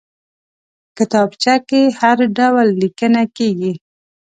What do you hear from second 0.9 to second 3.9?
کتابچه کې هر ډول لیکنه کېږي